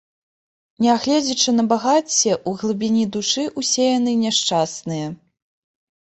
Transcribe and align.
Нягледзячы 0.83 1.51
на 1.57 1.65
багацце, 1.73 2.31
у 2.51 2.53
глыбіні 2.61 3.03
душы 3.17 3.43
ўсе 3.61 3.85
яны 3.99 4.15
няшчасныя. 4.23 5.07